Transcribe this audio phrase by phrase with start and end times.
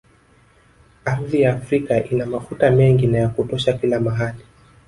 [1.05, 4.39] Ardhi ya Afrika ina mafuta mengi na ya kutosha kila mahali